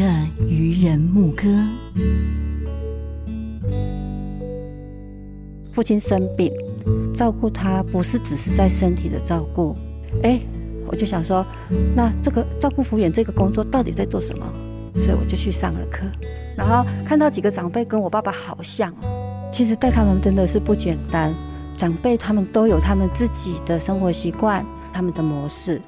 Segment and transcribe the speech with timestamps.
[0.00, 0.06] 的
[0.48, 1.46] 渔人牧歌。
[5.74, 6.50] 父亲生病，
[7.14, 9.76] 照顾他不是只是在身体的照顾，
[10.22, 10.40] 哎，
[10.86, 11.44] 我就想说，
[11.94, 14.46] 那这个照顾服务员这个工作到底在做什么？
[14.94, 16.06] 所以我就去上了课，
[16.56, 18.94] 然后看到几个长辈跟我爸爸好像，
[19.52, 21.30] 其实带他们真的是不简单。
[21.76, 24.64] 长辈他们都有他们自己的生活习惯，
[24.94, 25.78] 他们的模式。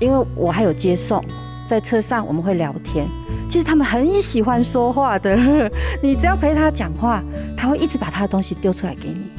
[0.00, 1.22] 因为我还有接送，
[1.70, 3.06] 在车上我们会聊天，
[3.48, 5.36] 其实他们很喜欢说话的。
[6.02, 7.22] 你只要陪他讲话，
[7.56, 9.30] 他会一直把他的东西丢出来给你。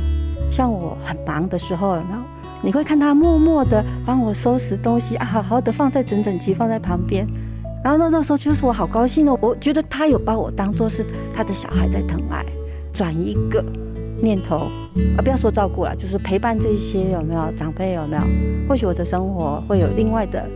[0.49, 2.23] 像我很忙的时候，然后
[2.61, 7.27] 你会看他默默的帮我收拾东西啊，好好的放在整整齐，放在旁边。
[7.83, 12.45] 然后那那时候就是我好高兴哦，我觉得他有把我当做是他的小孩在疼爱，
[12.93, 13.61] 转一个
[14.21, 14.55] 念头
[15.17, 18.21] 啊，不要说照顾了，就是陪伴这些有没有长辈有没有？
[18.69, 20.49] 或许我的生活会有另外的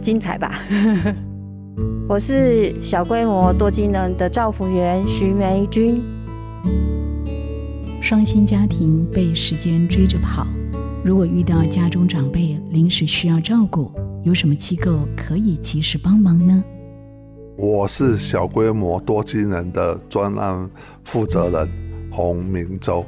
[0.00, 0.60] 精彩吧。
[2.08, 6.02] 我是小规模多机能的照服员徐梅君。
[8.02, 10.46] 双薪家庭被时间追着跑，
[11.04, 13.90] 如果遇到家中长辈临时需要照顾。
[14.22, 16.64] 有什么机构可以及时帮忙呢？
[17.56, 20.68] 我是小规模多机能的专案
[21.04, 21.68] 负责人
[22.10, 23.04] 洪明洲，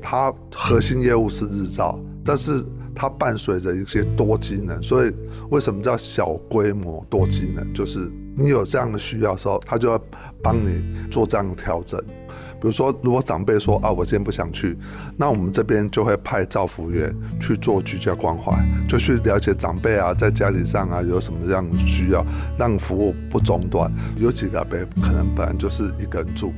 [0.00, 2.64] 他核心业务是日照，但是
[2.94, 5.12] 它伴随着一些多机能，所以
[5.50, 7.72] 为什么叫小规模多机能？
[7.72, 10.00] 就是你有这样的需要的时候，他就要
[10.42, 12.02] 帮你做这样的调整。
[12.60, 14.78] 比如说，如果长辈说啊，我今天不想去，
[15.16, 18.52] 那我们这边就会派照服员去做居家关怀，
[18.88, 22.24] 就去了解长辈啊，在家里上啊有什么样的需要，
[22.56, 23.92] 让服务不中断。
[24.16, 26.52] 有几个辈可能本来就是一个人住，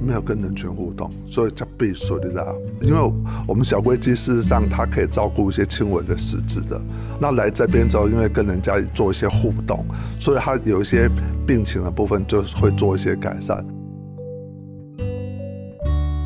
[0.00, 2.54] 没有跟人群互动，所以叫必须的。
[2.80, 3.12] 因为
[3.46, 6.80] 我们小规机事实上它可以照顾一些轻微的失智的，
[7.20, 9.84] 那来这边之后，因为跟人家做一些互动，
[10.20, 11.10] 所以它有一些
[11.46, 13.64] 病情的部分就会做一些改善。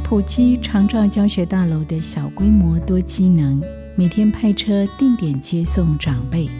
[0.04, 3.62] 普基长照教学大楼的小规模多机能，
[3.96, 6.50] 每天派车定点接送长辈。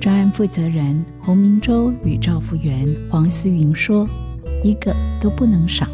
[0.00, 4.08] 专案负责人洪明洲与赵福源黄思云说
[4.62, 5.84] ：“一个都不能少。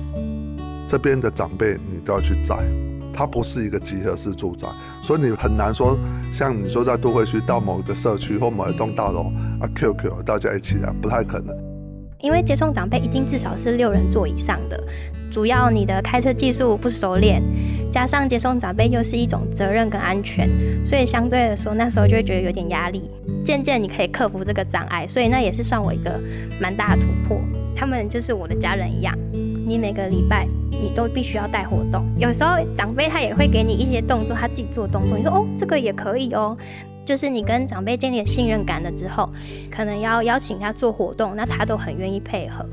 [0.93, 2.55] 这边的长辈你都要去载，
[3.15, 4.69] 它不是一个集合式住宅，
[5.01, 5.99] 所以你很难说
[6.31, 11.57] 像你说在都会区到某一个社区或某一栋大楼啊，QQ 大家一起来，不太可能。
[12.21, 14.79] 因为接送长辈一定至少是六人座以上的。”
[15.33, 17.43] 主要你的开车技术不熟练，
[17.91, 20.47] 加上接送长辈又是一种责任跟安全，
[20.85, 23.11] 所以相对来说那时候就会觉得有点压力。
[23.43, 26.21] 渐渐你可以克服这个障碍，所以那也是算我一个
[26.61, 27.41] 蛮大的突破。
[27.75, 30.47] 他们就是我的家人一样，你每个礼拜
[30.81, 32.05] 你都必须要带活动。
[32.19, 36.57] 有时候长辈他也会给你一些动作，他自己做动作，你说哦这个也可以哦，
[37.05, 39.31] 就是你跟长辈建立信任感了之后，
[39.71, 42.67] 可能要邀请他做活动，那他都很愿意配合。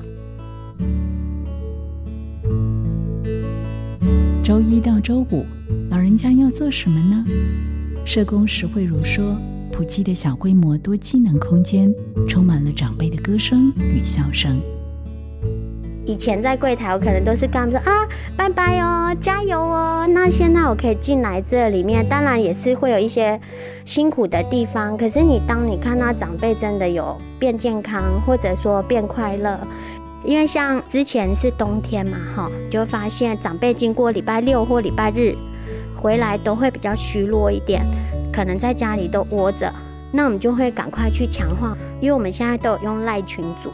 [4.44, 5.46] 周一到周五，
[5.92, 7.24] 老人家要做什么呢？
[8.04, 9.38] 社工石慧茹说
[9.72, 11.94] ：“普吉的小规模多机能空间，
[12.28, 14.60] 充满了长辈的歌声与笑声。
[16.10, 20.08] 以前在柜台，我可能都是跟他们说啊，拜拜哦，加油哦。
[20.10, 23.40] 那现在我可以进来这里面，当然也是会有一些
[23.86, 24.98] 辛苦的地方。
[24.98, 29.60] 可是你当你看到长辈真的有变健康，或者说变快乐。”
[30.26, 35.36] 因为像之前是冬天嘛，哈，就发现长辈经过礼拜六或礼拜日
[35.96, 37.86] 回来都会比较虚弱一点，
[38.34, 39.72] 可能在家里都窝着，
[40.12, 43.72] 那我们就会赶快去强化，因为我们现在都有用赖群组，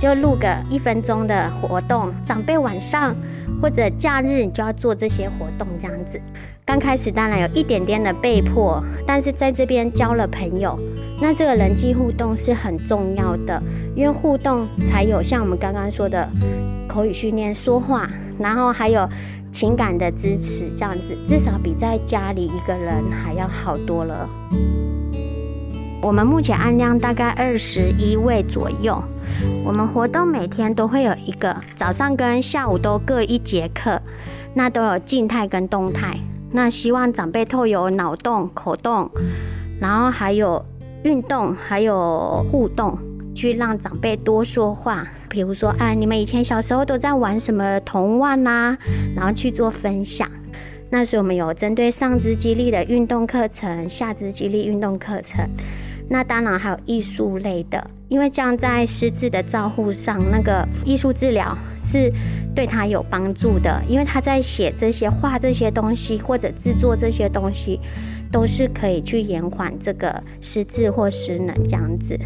[0.00, 3.14] 就录个一分钟的活动，长辈晚上
[3.60, 6.18] 或者假日你就要做这些活动，这样子。
[6.64, 10.78] 刚开始当然有一点点的被迫，但是在这边交了朋友，
[11.20, 13.62] 那这个人际互动是很重要的，
[13.94, 16.26] 因为互动才有像我们刚刚说的
[16.88, 18.08] 口语训练、说话，
[18.38, 19.06] 然后还有
[19.52, 24.26] 情感的支持，这样子至少比在家里一个人还要好多了。
[26.00, 29.02] 我们目前按量大概二十一位左右，
[29.64, 34.00] 我们活动每天都会有一个早上跟下午都各一节课，
[34.54, 36.16] 那都有静态跟动态。
[36.52, 39.08] 那希望长辈透有脑动、口动，
[39.80, 40.64] 然后还有
[41.04, 42.98] 运动，还有互动，
[43.34, 45.06] 去让长辈多说话。
[45.28, 48.76] 比如说，哎，你们以前小时候都在玩什么童玩呐？
[49.14, 50.28] 然后去做分享。
[50.90, 55.48] 那所以我们有针对上肢肌力的运动课程，下肢肌力运动课程。
[56.10, 62.12] 那当然还有艺术类的，因为这样在失智的照护上，那个艺术治疗是。
[62.52, 67.78] 对他有帮助的，因为他在写这些、画这些东西或者制作这些东西，
[68.32, 72.18] 都是可以去延缓这个失智或失能这样子。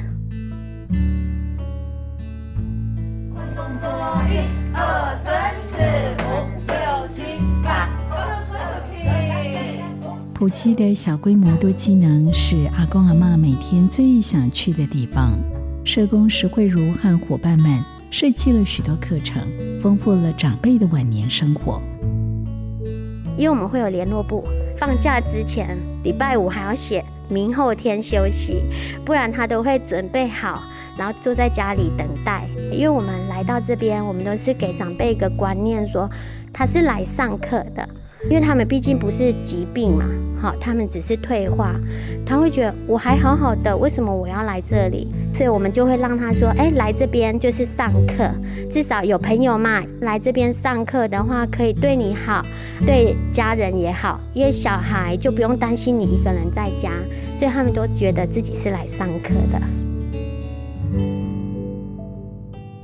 [10.34, 15.38] 普基的小规模多机能是阿公阿妈每天最想去的地方。
[15.84, 19.40] 社工石慧茹和伙伴们设计了许多课程，
[19.80, 21.80] 丰富了长辈的晚年生活。
[23.36, 24.42] 因为我们会有联络部，
[24.76, 28.60] 放假之前礼拜五还要写明后天休息，
[29.04, 30.60] 不然他都会准备好，
[30.98, 32.48] 然后坐在家里等待。
[32.72, 36.10] 因为我们来到这边，我们都是给长辈一个观念，说
[36.52, 37.88] 他是来上课的。
[38.30, 40.04] 因为他们毕竟不是疾病嘛，
[40.40, 41.74] 好，他们只是退化，
[42.24, 45.08] 他会觉得我还好好的，为什么我要来这里？
[45.32, 48.30] 所以我们就会让他说，哎，来这边就是上课，
[48.70, 52.42] 至少有朋友嘛，来这边上课的话，可以对你好，
[52.86, 56.90] 对家人也好，因为小孩就不用担心你一个人在家，
[57.38, 59.60] 所以他们都觉得自己是来上课的。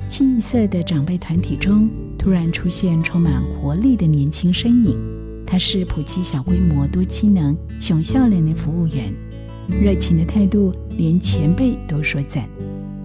[0.09, 5.20] 清一色的长辈团体中，突然出现充满活力的年轻身影。
[5.51, 9.13] 他是普及小规模多机能熊笑脸的服务员，
[9.83, 12.47] 热情的态度连前辈都说赞。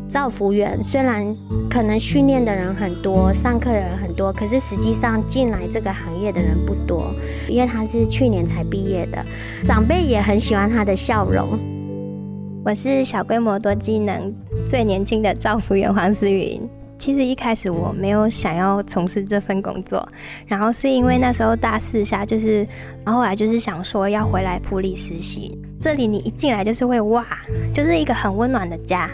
[0.08, 1.36] 造福员虽然
[1.68, 7.12] 可能训练的人很多，上课的人很多，可是实际上进来这个行业的人不多，
[7.48, 9.18] 因为他是去年才毕业的。
[9.64, 11.58] 长辈也很喜欢他的笑容。
[12.64, 14.32] 我是小规模多机能
[14.68, 16.62] 最年轻的造福员黄思云。
[16.98, 20.06] 其实一开始我没有想要从事这份工作，
[20.46, 22.66] 然后是因为那时候大四下，就是
[23.04, 25.56] 然后来就是想说要回来普里实习。
[25.78, 27.24] 这里你一进来就是会哇，
[27.74, 29.10] 就是一个很温暖的家。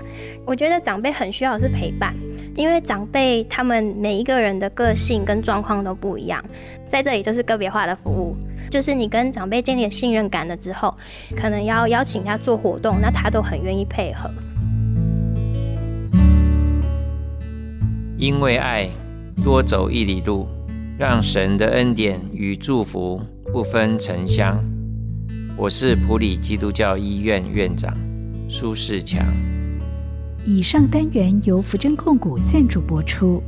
[0.47, 2.15] 我觉得长辈很需要是陪伴，
[2.55, 6.43] 因为长辈他们每一个人的个性跟状况都不一样，
[6.89, 8.37] 在这里就是个别化的服务，
[8.71, 10.95] 就是你跟长辈建立信任感了之后，
[11.37, 14.31] 可能要邀请他做活动，那他都很愿意配合。
[18.23, 18.89] 因为爱，
[19.43, 20.47] 多走一里路，
[20.97, 23.21] 让神的恩典与祝福
[23.53, 24.63] 不分城乡。
[25.57, 27.93] 我是普里基督教医院院长
[28.49, 29.27] 苏世强。
[30.47, 33.43] 以上单元由福珍控股赞助播出。